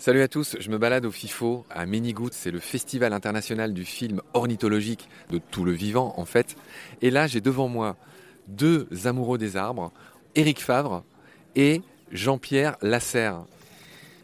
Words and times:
Salut 0.00 0.22
à 0.22 0.28
tous, 0.28 0.56
je 0.58 0.70
me 0.70 0.78
balade 0.78 1.04
au 1.04 1.10
FIFO 1.10 1.66
à 1.68 1.84
Ménigout, 1.84 2.30
c'est 2.32 2.50
le 2.50 2.58
festival 2.58 3.12
international 3.12 3.74
du 3.74 3.84
film 3.84 4.22
ornithologique 4.32 5.10
de 5.28 5.36
tout 5.36 5.62
le 5.62 5.72
vivant 5.72 6.14
en 6.16 6.24
fait. 6.24 6.56
Et 7.02 7.10
là 7.10 7.26
j'ai 7.26 7.42
devant 7.42 7.68
moi 7.68 7.98
deux 8.48 8.88
amoureux 9.04 9.36
des 9.36 9.58
arbres, 9.58 9.92
Éric 10.36 10.62
Favre 10.62 11.04
et 11.54 11.82
Jean-Pierre 12.12 12.78
Lasserre. 12.80 13.44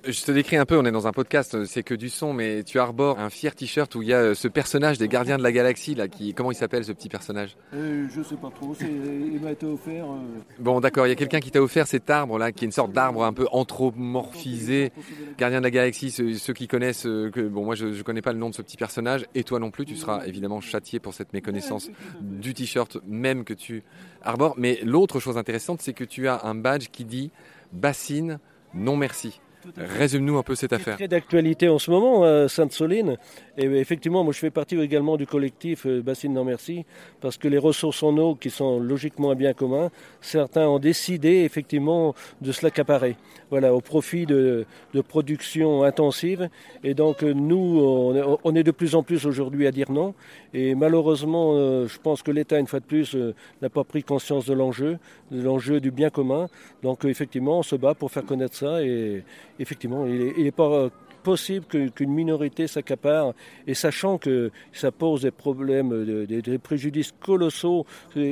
Je 0.09 0.25
te 0.25 0.31
décris 0.31 0.57
un 0.57 0.67
peu, 0.67 0.79
on 0.79 0.85
est 0.85 0.93
dans 0.93 1.09
un 1.09 1.13
podcast, 1.13 1.65
c'est 1.65 1.83
que 1.83 1.95
du 1.95 2.11
son, 2.11 2.33
mais 2.33 2.63
tu 2.63 2.79
arbores 2.79 3.19
un 3.19 3.29
fier 3.29 3.55
t-shirt 3.57 3.93
où 3.97 4.03
il 4.03 4.09
y 4.09 4.15
a 4.15 4.37
ce 4.37 4.47
personnage 4.47 4.99
des 4.99 5.09
Gardiens 5.09 5.37
de 5.37 5.43
la 5.43 5.51
Galaxie, 5.51 5.97
là, 5.97 6.07
qui, 6.07 6.33
comment 6.33 6.53
il 6.53 6.55
s'appelle 6.55 6.85
ce 6.85 6.93
petit 6.93 7.09
personnage? 7.09 7.57
Euh, 7.75 8.07
Je 8.15 8.23
sais 8.23 8.37
pas 8.37 8.51
trop, 8.55 8.73
il 8.81 9.41
m'a 9.41 9.51
été 9.51 9.67
offert. 9.67 10.05
Euh... 10.05 10.19
Bon, 10.61 10.79
d'accord, 10.81 11.07
il 11.07 11.09
y 11.09 11.13
a 11.13 11.17
quelqu'un 11.17 11.41
qui 11.41 11.51
t'a 11.51 11.61
offert 11.61 11.89
cet 11.89 12.09
arbre 12.09 12.39
là, 12.39 12.53
qui 12.53 12.65
est 12.65 12.67
une 12.67 12.73
sorte 12.73 12.93
d'arbre 12.93 13.25
un 13.25 13.33
peu 13.33 13.49
anthropomorphisé. 13.51 14.93
Gardien 15.39 15.59
de 15.59 15.65
la 15.65 15.73
Galaxie, 15.73 16.13
ceux, 16.13 16.35
ceux 16.35 16.53
qui 16.53 16.69
connaissent, 16.69 17.07
euh, 17.07 17.31
que, 17.31 17.41
bon, 17.41 17.65
moi 17.65 17.75
je, 17.75 17.93
je 17.93 18.03
connais 18.05 18.23
pas 18.23 18.33
le 18.33 18.39
nom 18.39 18.51
de 18.51 18.55
ce 18.55 18.63
petit 18.63 18.77
personnage, 18.77 19.27
et 19.35 19.43
toi 19.43 19.59
non 19.59 19.73
plus, 19.73 19.87
tu 19.87 19.97
seras 19.97 20.25
évidemment 20.25 20.61
châtié 20.61 21.01
pour 21.01 21.15
cette 21.15 21.33
méconnaissance 21.33 21.91
du 22.21 22.55
t-shirt 22.55 22.99
même 23.09 23.45
que 23.45 23.55
tu 23.55 23.83
arbores. 24.23 24.55
Mais 24.57 24.79
l'autre 24.85 25.19
chose 25.19 25.37
intéressante, 25.37 25.83
c'est 25.83 25.95
que 25.95 26.05
tu 26.05 26.29
as 26.29 26.45
un 26.45 26.55
badge 26.55 26.91
qui 26.93 27.05
dit 27.05 27.33
bassine, 27.73 28.39
non 28.73 28.97
merci. 28.97 29.41
Résume-nous 29.77 30.39
un 30.39 30.43
peu 30.43 30.55
cette 30.55 30.73
affaire. 30.73 30.97
Très 30.97 31.09
d'actualité 31.09 31.69
en 31.69 31.79
ce 31.79 31.91
moment, 31.91 32.25
euh, 32.25 32.49
Sainte-Soline. 32.49 33.17
Et 33.59 33.65
effectivement, 33.65 34.25
moi 34.25 34.33
je 34.33 34.39
fais 34.39 34.51
partie 34.51 34.79
également 34.79 35.17
du 35.17 35.27
collectif 35.27 35.87
euh, 35.87 36.03
Bassine 36.03 36.41
Merci, 36.45 36.85
parce 37.21 37.37
que 37.37 37.49
les 37.49 37.59
ressources 37.59 38.03
en 38.03 38.17
eau, 38.19 38.35
qui 38.35 38.51
sont 38.51 38.79
logiquement 38.79 39.31
un 39.31 39.35
bien 39.35 39.53
commun, 39.53 39.91
certains 40.21 40.69
ont 40.69 40.79
décidé 40.79 41.45
effectivement 41.45 42.15
de 42.41 42.53
se 42.53 42.65
l'accaparer, 42.65 43.17
voilà, 43.51 43.75
au 43.75 43.81
profit 43.81 44.27
de, 44.27 44.67
de 44.95 45.01
production 45.01 45.83
intensive. 45.83 46.49
Et 46.85 46.95
donc 46.95 47.23
euh, 47.23 47.33
nous, 47.33 47.81
on 47.81 48.15
est, 48.15 48.39
on 48.45 48.55
est 48.55 48.63
de 48.63 48.71
plus 48.71 48.95
en 48.95 49.03
plus 49.03 49.27
aujourd'hui 49.27 49.67
à 49.67 49.73
dire 49.73 49.91
non. 49.91 50.15
Et 50.59 50.75
malheureusement, 50.75 51.53
euh, 51.55 51.87
je 51.87 51.99
pense 51.99 52.23
que 52.23 52.31
l'État, 52.31 52.59
une 52.59 52.67
fois 52.67 52.81
de 52.81 52.85
plus, 52.85 53.15
euh, 53.15 53.35
n'a 53.61 53.69
pas 53.69 53.85
pris 53.85 54.03
conscience 54.03 54.47
de 54.47 54.55
l'enjeu, 54.55 54.99
de 55.31 55.43
l'enjeu 55.43 55.81
du 55.81 55.91
bien 55.91 56.11
commun. 56.11 56.49
Donc 56.83 57.05
euh, 57.05 57.09
effectivement, 57.09 57.59
on 57.59 57.63
se 57.63 57.77
bat 57.77 57.95
pour 57.95 58.11
faire 58.11 58.25
connaître 58.25 58.55
ça. 58.55 58.83
Et 58.83 59.25
effectivement, 59.59 60.07
il 60.07 60.43
n'est 60.43 60.51
pas 60.51 60.91
possible 61.27 61.67
qu'une 61.67 62.13
minorité 62.13 62.69
s'accapare, 62.69 63.33
et 63.67 63.75
sachant 63.75 64.17
que 64.17 64.53
ça 64.73 64.93
pose 64.93 65.23
des 65.23 65.33
problèmes, 65.33 65.91
des, 66.25 66.41
des, 66.41 66.59
préjudices 66.59 67.13
colossaux, 67.19 67.85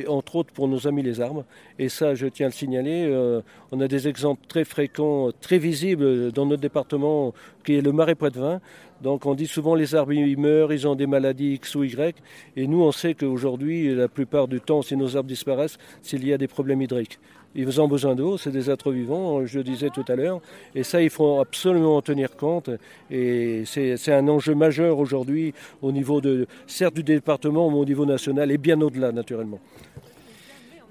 entre 0.07 0.37
autres 0.37 0.53
pour 0.53 0.69
nos 0.69 0.87
amis 0.87 1.03
les 1.03 1.21
arbres. 1.21 1.45
Et 1.81 1.89
ça, 1.89 2.15
je 2.15 2.29
tiens 2.29 2.47
à 2.47 2.51
le 2.51 2.55
signaler. 2.55 3.09
Euh, 3.11 3.41
on 3.73 3.81
a 3.81 3.89
des 3.89 4.07
exemples 4.07 4.47
très 4.47 4.65
fréquents, 4.65 5.33
très 5.41 5.59
visibles 5.59 6.31
dans 6.31 6.47
notre 6.47 6.63
département, 6.63 7.35
qui 7.65 7.75
est 7.75 7.81
le 7.81 7.91
marais 7.91 8.15
Poitevin. 8.15 8.61
Donc 9.03 9.27
on 9.27 9.35
dit 9.35 9.49
souvent 9.49 9.75
les 9.75 9.97
arbres 9.97 10.13
ils 10.13 10.39
meurent, 10.39 10.73
ils 10.73 10.87
ont 10.87 10.95
des 10.95 11.09
maladies 11.09 11.55
X 11.55 11.75
ou 11.75 11.83
Y. 11.83 12.17
Et 12.55 12.69
nous, 12.69 12.81
on 12.81 12.93
sait 12.93 13.15
qu'aujourd'hui, 13.15 13.93
la 13.93 14.07
plupart 14.07 14.47
du 14.47 14.61
temps, 14.61 14.83
si 14.83 14.97
nos 14.97 15.17
arbres 15.17 15.29
disparaissent, 15.29 15.79
s'il 16.01 16.25
y 16.25 16.33
a 16.33 16.39
des 16.39 16.47
problèmes 16.47 16.81
hydriques. 16.81 17.19
Ils 17.55 17.81
ont 17.81 17.89
besoin 17.89 18.15
d'eau, 18.15 18.37
c'est 18.37 18.51
des 18.51 18.71
êtres 18.71 18.91
vivants, 18.91 19.47
je 19.47 19.59
le 19.59 19.65
disais 19.65 19.91
tout 19.91 20.05
à 20.09 20.17
l'heure. 20.17 20.41
Et 20.75 20.83
ça, 20.83 21.01
il 21.03 21.11
faut 21.11 21.41
absolument 21.41 21.97
en 21.97 22.03
tenir 22.03 22.37
compte. 22.37 22.71
Et 23.11 23.65
c'est 23.67 24.13
un 24.13 24.29
enjeu 24.29 24.55
majeur 24.55 24.99
aujourd'hui 24.99 25.55
au 25.83 25.93
niveau 25.93 26.21
de, 26.21 26.47
certes 26.67 26.95
du 26.95 27.03
département, 27.03 27.71
mais 27.71 27.79
au 27.79 27.85
niveau 27.85 28.07
national 28.07 28.51
et 28.51 28.59
bien 28.59 28.81
au-delà, 28.81 29.13
naturellement. 29.13 29.61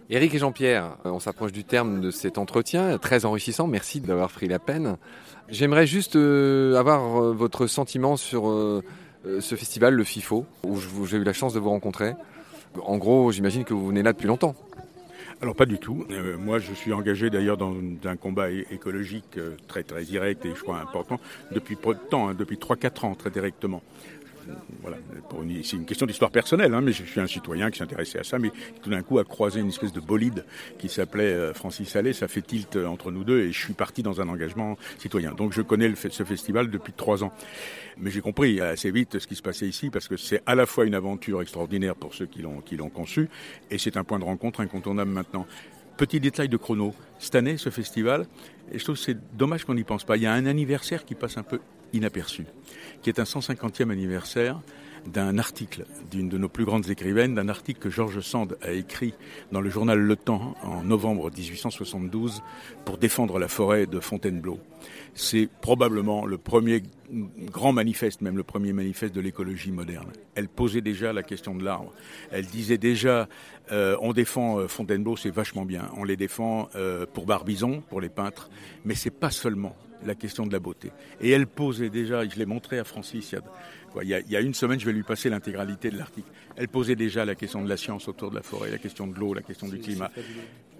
Éric 0.10 0.36
et 0.36 0.38
Jean-Pierre, 0.38 0.98
on 1.06 1.20
s'approche 1.20 1.52
du 1.52 1.64
terme 1.64 2.02
de 2.02 2.12
cet 2.12 2.38
entretien, 2.38 2.98
très 2.98 3.26
enrichissant. 3.26 3.68
Merci 3.68 4.00
d'avoir 4.00 4.30
pris 4.30 4.48
la 4.48 4.60
peine. 4.60 4.98
J'aimerais 5.50 5.88
juste 5.88 6.16
euh, 6.16 6.76
avoir 6.76 7.22
euh, 7.22 7.34
votre 7.34 7.68
sentiment 7.68 8.16
sur 8.16 8.50
euh, 8.50 8.84
ce 9.40 9.56
festival, 9.56 9.94
le 9.94 10.04
FIFO, 10.04 10.46
où 10.64 11.06
j'ai 11.06 11.18
eu 11.18 11.24
la 11.24 11.34
chance 11.34 11.54
de 11.54 11.60
vous 11.60 11.70
rencontrer. 11.70 12.14
En 12.86 12.98
gros, 12.98 13.32
j'imagine 13.32 13.64
que 13.64 13.74
vous 13.74 13.88
venez 13.88 14.04
là 14.04 14.14
depuis 14.14 14.28
longtemps. 14.28 14.56
Alors 15.44 15.56
pas 15.56 15.66
du 15.66 15.78
tout. 15.78 16.06
Euh, 16.10 16.38
moi, 16.38 16.58
je 16.58 16.72
suis 16.72 16.94
engagé 16.94 17.30
d'ailleurs 17.30 17.58
dans 17.58 17.76
un 18.06 18.16
combat 18.16 18.50
écologique 18.50 19.36
euh, 19.36 19.58
très 19.68 19.84
très 19.84 20.06
direct 20.06 20.46
et 20.46 20.56
je 20.56 20.62
crois 20.62 20.80
important 20.80 21.20
depuis 21.52 21.76
peu 21.76 21.96
de 21.96 22.00
temps, 22.00 22.30
hein, 22.30 22.34
depuis 22.34 22.56
3-4 22.56 23.06
ans 23.06 23.14
très 23.14 23.30
directement. 23.30 23.82
C'est 25.64 25.78
une 25.78 25.86
question 25.86 26.06
d'histoire 26.06 26.32
personnelle, 26.32 26.74
hein, 26.74 26.82
mais 26.82 26.92
je 26.92 27.04
suis 27.04 27.20
un 27.20 27.28
citoyen 27.28 27.72
qui 27.72 27.80
s'intéressait 27.80 28.20
à 28.20 28.24
ça, 28.24 28.40
mais 28.40 28.52
tout 28.82 28.90
d'un 28.90 29.02
coup 29.02 29.20
a 29.20 29.24
croisé 29.24 29.60
une 29.60 29.70
espèce 29.70 29.94
de 29.94 30.00
bolide 30.00 30.46
qui 30.78 30.90
s'appelait 30.90 31.34
euh, 31.34 31.54
Francis 31.54 31.96
Allais. 31.96 32.14
Ça 32.14 32.28
fait 32.28 32.42
tilt 32.42 32.76
entre 32.76 33.12
nous 33.12 33.24
deux 33.24 33.40
et 33.42 33.52
je 33.52 33.60
suis 33.60 33.74
parti 33.74 34.04
dans 34.04 34.22
un 34.22 34.28
engagement 34.28 34.78
citoyen. 34.98 35.34
Donc 35.34 35.54
je 35.54 35.62
connais 35.62 35.94
ce 35.96 36.24
festival 36.24 36.70
depuis 36.70 36.94
trois 36.94 37.24
ans. 37.24 37.32
Mais 37.98 38.12
j'ai 38.12 38.22
compris 38.22 38.60
assez 38.60 38.92
vite 38.92 39.20
ce 39.20 39.28
qui 39.28 39.36
se 39.36 39.42
passait 39.42 39.68
ici 39.68 39.90
parce 39.90 40.08
que 40.08 40.18
c'est 40.18 40.42
à 40.46 40.56
la 40.56 40.66
fois 40.66 40.86
une 40.86 40.96
aventure 40.96 41.42
extraordinaire 41.42 41.96
pour 41.96 42.14
ceux 42.14 42.26
qui 42.26 42.42
l'ont, 42.42 42.62
qui 42.62 42.76
l'ont 42.76 42.90
conçu 42.90 43.30
et 43.70 43.78
c'est 43.78 43.98
un 43.98 44.04
point 44.04 44.20
de 44.20 44.24
rencontre 44.26 44.62
incontournable 44.62 45.12
maintenant. 45.12 45.46
Petit 45.98 46.20
détail 46.20 46.50
de 46.50 46.58
chrono. 46.58 46.94
Cette 47.20 47.36
année, 47.36 47.58
ce 47.58 47.70
festival, 47.70 48.26
et 48.72 48.80
je 48.80 48.84
trouve 48.84 48.96
que 48.96 49.02
c'est 49.02 49.38
dommage 49.38 49.64
qu'on 49.64 49.76
n'y 49.76 49.84
pense 49.84 50.04
pas, 50.04 50.18
il 50.18 50.24
y 50.24 50.26
a 50.26 50.34
un 50.34 50.48
anniversaire 50.48 51.06
qui 51.06 51.14
passe 51.14 51.38
un 51.38 51.44
peu 51.44 51.60
inaperçu, 51.94 52.46
qui 53.02 53.10
est 53.10 53.20
un 53.20 53.24
150e 53.24 53.92
anniversaire 53.92 54.60
d'un 55.08 55.38
article 55.38 55.86
d'une 56.12 56.30
de 56.30 56.38
nos 56.38 56.50
plus 56.50 56.66
grandes 56.66 56.90
écrivaines, 56.90 57.36
d'un 57.36 57.50
article 57.50 57.80
que 57.80 57.90
Georges 57.90 58.22
Sand 58.22 58.58
a 58.62 58.72
écrit 58.72 59.14
dans 59.52 59.62
le 59.62 59.70
journal 59.70 60.00
Le 60.00 60.16
Temps 60.16 60.56
en 60.64 60.84
novembre 60.84 61.30
1872 61.30 62.42
pour 62.86 62.98
défendre 62.98 63.40
la 63.40 63.48
forêt 63.48 63.86
de 63.86 64.00
Fontainebleau. 64.00 64.60
C'est 65.14 65.50
probablement 65.62 66.26
le 66.26 66.38
premier 66.38 66.84
grand 67.52 67.74
manifeste, 67.74 68.22
même 68.22 68.38
le 68.38 68.44
premier 68.44 68.74
manifeste 68.74 69.14
de 69.14 69.22
l'écologie 69.22 69.72
moderne. 69.72 70.08
Elle 70.36 70.48
posait 70.48 70.82
déjà 70.82 71.14
la 71.14 71.24
question 71.24 71.56
de 71.56 71.64
l'arbre. 71.64 71.94
Elle 72.32 72.46
disait 72.46 72.78
déjà, 72.78 73.28
euh, 73.72 73.96
on 74.02 74.14
défend 74.14 74.60
euh, 74.60 74.68
Fontainebleau, 74.68 75.16
c'est 75.16 75.30
vachement 75.30 75.66
bien. 75.66 75.90
On 75.98 76.04
les 76.04 76.18
défend 76.18 76.70
euh, 76.76 77.06
pour 77.12 77.26
Barbizon, 77.26 77.84
pour 77.90 78.02
les 78.02 78.10
peintres, 78.10 78.50
mais 78.86 78.96
c'est 78.96 79.12
pas 79.12 79.32
seulement 79.32 79.76
la 80.06 80.16
question 80.16 80.46
de 80.46 80.52
la 80.52 80.60
beauté. 80.60 80.92
Et 81.22 81.32
elle 81.32 81.48
posait 81.48 81.90
déjà, 81.90 82.28
je 82.28 82.36
l'ai 82.38 82.46
montré 82.46 82.80
à 82.80 82.84
Francis 82.84 83.32
il 83.32 83.36
y 83.36 83.38
a 83.38 83.44
il 84.02 84.32
y, 84.32 84.36
a, 84.36 84.42
une 84.42 84.56
semaine, 84.56 84.80
je 84.80 84.86
vais 84.86 84.92
lui 84.92 85.04
passer 85.04 85.30
l'intégralité 85.30 85.92
de 85.92 85.98
l'article. 85.98 86.28
Elle 86.56 86.68
posait 86.68 86.96
déjà 86.96 87.26
la 87.26 87.36
question 87.36 87.64
de 87.64 87.70
la 87.70 87.78
science 87.78 88.08
autour 88.08 88.32
de 88.32 88.36
la 88.36 88.42
forêt, 88.42 88.72
la 88.72 88.80
question 88.80 89.06
de 89.06 89.18
l'eau, 89.20 89.36
la 89.36 89.44
question 89.44 89.68
du 89.68 89.78
climat. 89.78 90.10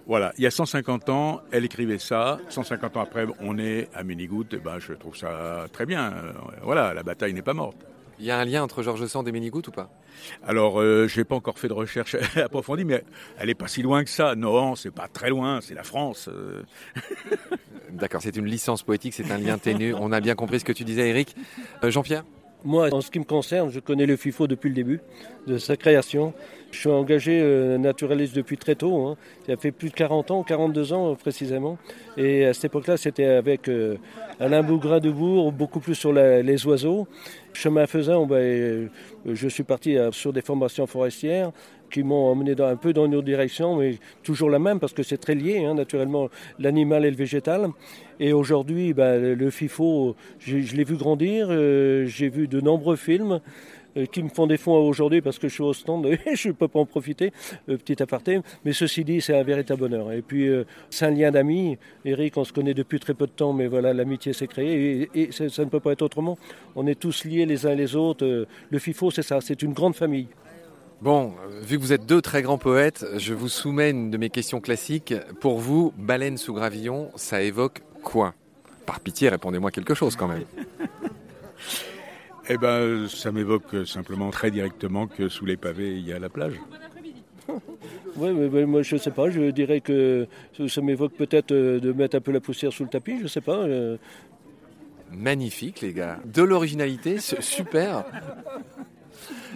Voilà, 0.06 0.32
il 0.36 0.42
y 0.42 0.46
a 0.46 0.50
150 0.50 1.08
ans, 1.08 1.40
elle 1.50 1.64
écrivait 1.64 1.98
ça. 1.98 2.38
150 2.48 2.96
ans 2.96 3.00
après, 3.00 3.26
on 3.40 3.56
est 3.56 3.88
à 3.94 4.02
Ménigout. 4.02 4.44
Et 4.52 4.58
ben, 4.58 4.78
je 4.78 4.92
trouve 4.94 5.16
ça 5.16 5.66
très 5.72 5.86
bien. 5.86 6.12
Voilà, 6.62 6.92
la 6.92 7.02
bataille 7.02 7.32
n'est 7.32 7.42
pas 7.42 7.54
morte. 7.54 7.86
Il 8.18 8.24
y 8.24 8.30
a 8.30 8.38
un 8.38 8.44
lien 8.44 8.62
entre 8.62 8.82
Georges 8.82 9.06
Sand 9.06 9.26
et 9.26 9.32
Ménigout 9.32 9.62
ou 9.66 9.70
pas? 9.70 9.90
Alors, 10.46 10.80
euh, 10.80 11.08
je 11.08 11.18
n'ai 11.18 11.24
pas 11.24 11.34
encore 11.34 11.58
fait 11.58 11.68
de 11.68 11.72
recherche 11.72 12.16
approfondie, 12.36 12.84
mais 12.84 13.04
elle 13.38 13.48
n'est 13.48 13.54
pas 13.54 13.68
si 13.68 13.82
loin 13.82 14.04
que 14.04 14.10
ça. 14.10 14.34
Non, 14.34 14.74
c'est 14.76 14.90
pas 14.90 15.08
très 15.08 15.30
loin, 15.30 15.60
c'est 15.60 15.74
la 15.74 15.82
France. 15.82 16.28
Euh. 16.32 16.62
D'accord, 17.90 18.22
c'est 18.22 18.36
une 18.36 18.46
licence 18.46 18.82
poétique, 18.82 19.14
c'est 19.14 19.30
un 19.30 19.38
lien 19.38 19.58
ténu. 19.58 19.94
On 19.94 20.12
a 20.12 20.20
bien 20.20 20.34
compris 20.34 20.60
ce 20.60 20.64
que 20.64 20.72
tu 20.72 20.84
disais, 20.84 21.08
Eric. 21.08 21.34
Euh, 21.82 21.90
Jean-Pierre? 21.90 22.24
Moi, 22.64 22.88
en 22.94 23.02
ce 23.02 23.10
qui 23.10 23.18
me 23.18 23.24
concerne, 23.24 23.70
je 23.70 23.78
connais 23.78 24.06
le 24.06 24.16
FIFO 24.16 24.46
depuis 24.46 24.70
le 24.70 24.74
début 24.74 25.00
de 25.46 25.58
sa 25.58 25.76
création. 25.76 26.32
Je 26.74 26.80
suis 26.80 26.88
engagé 26.88 27.40
euh, 27.40 27.78
naturaliste 27.78 28.34
depuis 28.34 28.58
très 28.58 28.74
tôt. 28.74 29.06
Hein. 29.06 29.16
Ça 29.46 29.56
fait 29.56 29.70
plus 29.70 29.90
de 29.90 29.94
40 29.94 30.32
ans, 30.32 30.42
42 30.42 30.92
ans 30.92 31.14
précisément. 31.14 31.78
Et 32.16 32.46
à 32.46 32.52
cette 32.52 32.64
époque-là, 32.64 32.96
c'était 32.96 33.26
avec 33.26 33.68
euh, 33.68 33.96
Alain 34.40 34.64
Bougrin 34.64 34.98
de 34.98 35.08
Bourg, 35.08 35.52
beaucoup 35.52 35.78
plus 35.78 35.94
sur 35.94 36.12
les 36.12 36.66
oiseaux. 36.66 37.06
Chemin 37.52 37.86
faisant, 37.86 38.26
euh, 38.32 38.88
je 39.24 39.48
suis 39.48 39.62
parti 39.62 39.96
sur 40.10 40.32
des 40.32 40.42
formations 40.42 40.88
forestières 40.88 41.52
qui 41.92 42.02
m'ont 42.02 42.32
emmené 42.32 42.56
un 42.60 42.74
peu 42.74 42.92
dans 42.92 43.06
une 43.06 43.14
autre 43.14 43.26
direction, 43.26 43.76
mais 43.76 43.98
toujours 44.24 44.50
la 44.50 44.58
même 44.58 44.80
parce 44.80 44.92
que 44.92 45.04
c'est 45.04 45.18
très 45.18 45.36
lié, 45.36 45.64
hein, 45.64 45.74
naturellement, 45.74 46.28
l'animal 46.58 47.04
et 47.04 47.10
le 47.10 47.16
végétal. 47.16 47.68
Et 48.18 48.32
aujourd'hui, 48.32 48.92
ben, 48.94 49.34
le 49.34 49.50
FIFO, 49.50 50.16
je, 50.40 50.56
l'ai 50.74 50.82
vu 50.84 50.96
grandir, 50.96 51.50
j'ai 52.06 52.28
vu 52.28 52.48
de 52.48 52.60
nombreux 52.60 52.96
films 52.96 53.40
qui 54.10 54.22
me 54.22 54.28
font 54.28 54.46
des 54.46 54.56
fonds 54.56 54.76
aujourd'hui 54.76 55.20
parce 55.20 55.38
que 55.38 55.48
je 55.48 55.54
suis 55.54 55.62
au 55.62 55.72
stand 55.72 56.06
et 56.26 56.36
je 56.36 56.48
ne 56.48 56.52
peux 56.52 56.68
pas 56.68 56.80
en 56.80 56.86
profiter, 56.86 57.32
euh, 57.68 57.76
petit 57.76 58.02
aparté. 58.02 58.40
Mais 58.64 58.72
ceci 58.72 59.04
dit, 59.04 59.20
c'est 59.20 59.36
un 59.36 59.42
véritable 59.42 59.80
bonheur. 59.80 60.12
Et 60.12 60.22
puis, 60.22 60.48
c'est 60.90 61.06
un 61.06 61.10
lien 61.10 61.30
d'amis. 61.30 61.78
Eric, 62.04 62.36
on 62.36 62.44
se 62.44 62.52
connaît 62.52 62.74
depuis 62.74 63.00
très 63.00 63.14
peu 63.14 63.26
de 63.26 63.32
temps, 63.32 63.52
mais 63.52 63.66
voilà, 63.66 63.92
l'amitié 63.92 64.32
s'est 64.32 64.46
créée 64.46 65.08
et, 65.14 65.32
ça, 65.32 65.48
ça, 65.48 65.64
ne 65.64 65.70
peut 65.70 65.80
pas 65.80 65.92
être 65.92 66.02
autrement. 66.02 66.38
On 66.76 66.86
est 66.86 66.98
tous 66.98 67.24
liés 67.24 67.46
les 67.46 67.66
uns 67.66 67.74
les 67.74 67.96
autres. 67.96 68.46
Le 68.70 68.78
FIFO, 68.78 69.10
c'est 69.10 69.22
ça, 69.22 69.40
c'est 69.40 69.62
une 69.62 69.72
grande 69.72 69.94
famille. 69.94 70.28
Bon, 71.04 71.34
vu 71.60 71.76
que 71.76 71.82
vous 71.82 71.92
êtes 71.92 72.06
deux 72.06 72.22
très 72.22 72.40
grands 72.40 72.56
poètes, 72.56 73.04
je 73.16 73.34
vous 73.34 73.48
soumets 73.48 73.90
une 73.90 74.10
de 74.10 74.16
mes 74.16 74.30
questions 74.30 74.60
classiques. 74.60 75.14
Pour 75.40 75.58
vous, 75.58 75.92
baleine 75.98 76.38
sous 76.38 76.54
gravillon, 76.54 77.10
ça 77.14 77.42
évoque 77.42 77.82
quoi? 78.02 78.34
Par 78.86 79.00
pitié, 79.00 79.28
répondez-moi 79.28 79.70
quelque 79.70 79.94
chose 79.94 80.16
quand 80.16 80.28
même. 80.28 80.44
eh 82.48 82.58
ben, 82.58 83.08
ça 83.08 83.32
m'évoque 83.32 83.86
simplement 83.86 84.30
très 84.30 84.50
directement 84.50 85.06
que 85.06 85.28
sous 85.28 85.46
les 85.46 85.56
pavés, 85.56 85.96
il 85.96 86.06
y 86.06 86.12
a 86.12 86.18
la 86.18 86.28
plage. 86.28 86.60
Oui, 88.16 88.32
mais, 88.32 88.64
moi 88.64 88.82
je 88.82 88.96
sais 88.96 89.10
pas, 89.10 89.28
je 89.28 89.50
dirais 89.50 89.80
que 89.80 90.28
ça 90.68 90.80
m'évoque 90.80 91.14
peut-être 91.14 91.50
euh, 91.50 91.80
de 91.80 91.92
mettre 91.92 92.16
un 92.16 92.20
peu 92.20 92.30
la 92.30 92.40
poussière 92.40 92.72
sous 92.72 92.84
le 92.84 92.88
tapis, 92.88 93.18
je 93.20 93.26
sais 93.26 93.40
pas. 93.40 93.58
Euh. 93.58 93.96
Magnifique 95.10 95.80
les 95.80 95.92
gars, 95.92 96.20
de 96.24 96.42
l'originalité, 96.42 97.18
super. 97.18 98.04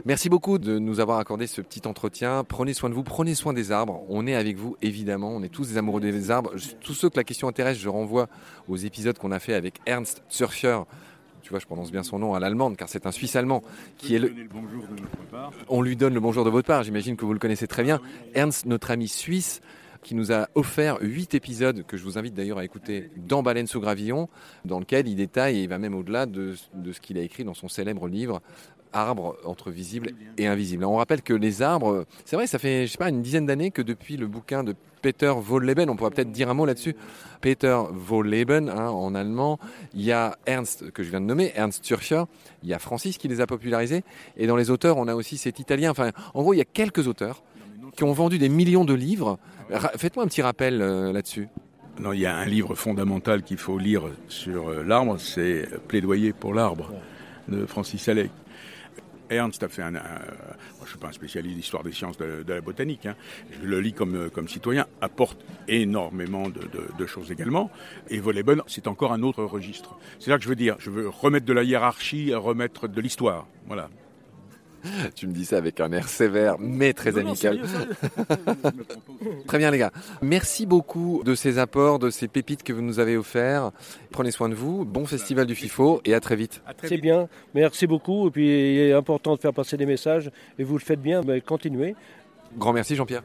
Merci 0.04 0.28
beaucoup 0.28 0.58
de 0.58 0.78
nous 0.78 1.00
avoir 1.00 1.18
accordé 1.18 1.46
ce 1.46 1.60
petit 1.60 1.86
entretien. 1.86 2.44
Prenez 2.44 2.72
soin 2.72 2.88
de 2.88 2.94
vous, 2.94 3.02
prenez 3.02 3.34
soin 3.34 3.52
des 3.52 3.72
arbres. 3.72 4.02
On 4.08 4.26
est 4.26 4.34
avec 4.34 4.56
vous, 4.56 4.76
évidemment. 4.80 5.30
On 5.30 5.42
est 5.42 5.48
tous 5.48 5.68
des 5.68 5.78
amoureux 5.78 6.00
des 6.00 6.30
arbres. 6.30 6.52
Tous 6.80 6.94
ceux 6.94 7.10
que 7.10 7.16
la 7.16 7.24
question 7.24 7.48
intéresse, 7.48 7.78
je 7.78 7.88
renvoie 7.88 8.28
aux 8.68 8.76
épisodes 8.76 9.18
qu'on 9.18 9.32
a 9.32 9.38
fait 9.38 9.54
avec 9.54 9.80
Ernst 9.86 10.22
Zürcher. 10.30 10.80
Tu 11.42 11.50
vois, 11.50 11.58
je 11.58 11.66
prononce 11.66 11.90
bien 11.90 12.02
son 12.02 12.18
nom 12.18 12.34
à 12.34 12.40
l'allemande, 12.40 12.76
car 12.76 12.88
c'est 12.88 13.06
un 13.06 13.12
Suisse 13.12 13.36
allemand 13.36 13.62
qui 13.96 14.14
est 14.14 14.18
le. 14.18 14.32
On 15.68 15.82
lui 15.82 15.96
donne 15.96 16.14
le 16.14 16.20
bonjour 16.20 16.44
de 16.44 16.50
votre 16.50 16.66
part. 16.66 16.82
J'imagine 16.82 17.16
que 17.16 17.24
vous 17.24 17.32
le 17.32 17.38
connaissez 17.38 17.66
très 17.66 17.82
bien. 17.82 18.00
Ernst, 18.34 18.66
notre 18.66 18.90
ami 18.90 19.08
suisse, 19.08 19.60
qui 20.02 20.14
nous 20.14 20.32
a 20.32 20.48
offert 20.54 20.98
huit 21.00 21.34
épisodes 21.34 21.84
que 21.86 21.96
je 21.96 22.04
vous 22.04 22.18
invite 22.18 22.34
d'ailleurs 22.34 22.58
à 22.58 22.64
écouter 22.64 23.10
dans 23.16 23.42
Baleine 23.42 23.66
sous 23.66 23.80
gravillon, 23.80 24.28
dans 24.64 24.78
lequel 24.78 25.08
il 25.08 25.16
détaille 25.16 25.58
et 25.58 25.62
il 25.62 25.68
va 25.68 25.78
même 25.78 25.94
au-delà 25.94 26.26
de, 26.26 26.54
ce 26.54 27.00
qu'il 27.00 27.18
a 27.18 27.22
écrit 27.22 27.44
dans 27.44 27.54
son 27.54 27.68
célèbre 27.68 28.08
livre 28.08 28.40
arbres 28.92 29.36
entre 29.44 29.70
visible 29.70 30.12
et 30.38 30.46
invisible. 30.46 30.82
On 30.84 30.96
rappelle 30.96 31.20
que 31.20 31.34
les 31.34 31.60
arbres, 31.60 32.06
c'est 32.24 32.36
vrai, 32.36 32.46
ça 32.46 32.58
fait 32.58 32.86
je 32.86 32.92
sais 32.92 32.98
pas 32.98 33.10
une 33.10 33.20
dizaine 33.20 33.44
d'années 33.44 33.70
que 33.70 33.82
depuis 33.82 34.16
le 34.16 34.26
bouquin 34.26 34.64
de 34.64 34.74
Peter 35.02 35.30
Wolleben, 35.30 35.90
on 35.90 35.96
pourrait 35.96 36.10
peut-être 36.10 36.32
dire 36.32 36.48
un 36.48 36.54
mot 36.54 36.64
là-dessus. 36.64 36.96
Peter 37.42 37.78
Wolleben 38.08 38.68
hein, 38.68 38.88
en 38.88 39.14
allemand, 39.14 39.58
il 39.94 40.02
y 40.02 40.12
a 40.12 40.38
Ernst 40.46 40.90
que 40.90 41.02
je 41.02 41.10
viens 41.10 41.20
de 41.20 41.26
nommer, 41.26 41.52
Ernst 41.54 41.84
Zürcher, 41.84 42.24
il 42.62 42.68
y 42.70 42.74
a 42.74 42.78
Francis 42.78 43.18
qui 43.18 43.28
les 43.28 43.40
a 43.40 43.46
popularisés, 43.46 44.04
et 44.36 44.46
dans 44.46 44.56
les 44.56 44.70
auteurs, 44.70 44.96
on 44.96 45.06
a 45.06 45.14
aussi 45.14 45.36
cet 45.36 45.60
Italien. 45.60 45.90
Enfin, 45.90 46.10
en 46.32 46.42
gros, 46.42 46.54
il 46.54 46.56
y 46.56 46.62
a 46.62 46.64
quelques 46.64 47.06
auteurs 47.06 47.42
qui 47.96 48.04
ont 48.04 48.12
vendu 48.12 48.38
des 48.38 48.48
millions 48.48 48.84
de 48.84 48.94
livres. 48.94 49.38
Faites-moi 49.96 50.24
un 50.24 50.28
petit 50.28 50.42
rappel 50.42 50.80
euh, 50.80 51.12
là-dessus. 51.12 51.48
Non, 52.00 52.12
il 52.12 52.20
y 52.20 52.26
a 52.26 52.36
un 52.36 52.46
livre 52.46 52.74
fondamental 52.74 53.42
qu'il 53.42 53.58
faut 53.58 53.78
lire 53.78 54.04
sur 54.28 54.68
euh, 54.68 54.84
l'arbre, 54.84 55.18
c'est 55.18 55.68
Plaidoyer 55.88 56.32
pour 56.32 56.54
l'arbre 56.54 56.92
de 57.48 57.66
Francis 57.66 58.08
Allais, 58.08 58.30
Ernst 59.30 59.62
a 59.62 59.68
fait 59.68 59.82
un. 59.82 59.92
moi, 59.92 60.00
je 60.78 60.84
ne 60.84 60.88
suis 60.88 60.98
pas 60.98 61.08
un 61.08 61.12
spécialiste 61.12 61.56
d'histoire 61.56 61.82
des 61.82 61.92
sciences 61.92 62.16
de, 62.18 62.44
la 62.46 62.60
botanique. 62.60 63.06
Hein. 63.06 63.14
Je 63.60 63.66
le 63.66 63.80
lis 63.80 63.92
comme, 63.92 64.14
euh, 64.14 64.28
comme 64.28 64.48
citoyen, 64.48 64.86
apporte 65.00 65.44
énormément 65.66 66.48
de, 66.48 66.60
de 66.98 67.06
choses 67.06 67.30
également. 67.30 67.70
Et 68.08 68.20
Volleyball, 68.20 68.62
c'est 68.66 68.86
encore 68.86 69.12
un 69.12 69.22
autre 69.22 69.44
registre. 69.44 69.98
C'est 70.18 70.30
là 70.30 70.38
que 70.38 70.44
je 70.44 70.48
veux 70.48 70.56
dire. 70.56 70.76
Je 70.78 70.90
veux 70.90 71.08
remettre 71.08 71.46
de 71.46 71.52
la 71.52 71.62
hiérarchie, 71.62 72.34
remettre 72.34 72.88
de 72.88 73.00
l'histoire. 73.00 73.46
Voilà. 73.66 73.90
Tu 75.14 75.26
me 75.26 75.32
dis 75.32 75.44
ça 75.44 75.56
avec 75.56 75.80
un 75.80 75.92
air 75.92 76.08
sévère, 76.08 76.56
mais 76.58 76.92
très 76.92 77.18
amical. 77.18 77.60
très 79.46 79.58
bien, 79.58 79.70
les 79.70 79.78
gars. 79.78 79.92
Merci 80.22 80.66
beaucoup 80.66 81.22
de 81.24 81.34
ces 81.34 81.58
apports, 81.58 81.98
de 81.98 82.10
ces 82.10 82.28
pépites 82.28 82.62
que 82.62 82.72
vous 82.72 82.82
nous 82.82 82.98
avez 82.98 83.16
offerts. 83.16 83.72
Prenez 84.10 84.30
soin 84.30 84.48
de 84.48 84.54
vous. 84.54 84.84
Bon 84.84 85.06
festival 85.06 85.46
du 85.46 85.54
FIFO 85.54 86.00
et 86.04 86.14
à 86.14 86.20
très 86.20 86.36
vite. 86.36 86.62
C'est 86.84 86.98
bien. 86.98 87.28
Merci 87.54 87.86
beaucoup. 87.86 88.28
Et 88.28 88.30
puis, 88.30 88.46
il 88.46 88.78
est 88.80 88.92
important 88.92 89.34
de 89.34 89.40
faire 89.40 89.52
passer 89.52 89.76
des 89.76 89.86
messages. 89.86 90.30
Et 90.58 90.64
vous 90.64 90.74
le 90.74 90.82
faites 90.82 91.00
bien. 91.00 91.22
Continuez. 91.44 91.94
Grand 92.56 92.72
merci, 92.72 92.96
Jean-Pierre. 92.96 93.22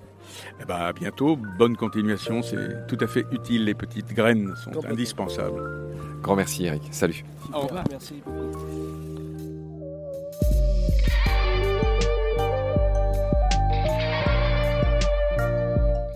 Eh 0.62 0.66
ben, 0.66 0.76
à 0.76 0.94
bientôt. 0.94 1.38
Bonne 1.58 1.76
continuation. 1.76 2.42
C'est 2.42 2.88
tout 2.88 2.98
à 3.00 3.08
fait 3.08 3.26
utile. 3.32 3.66
Les 3.66 3.74
petites 3.74 4.14
graines 4.14 4.54
sont 4.64 4.86
indispensables. 4.86 5.62
Grand 6.22 6.36
merci, 6.36 6.66
Eric. 6.66 6.84
Salut. 6.92 7.24
Au 7.54 7.62
revoir. 7.62 7.84
Merci. 7.90 8.24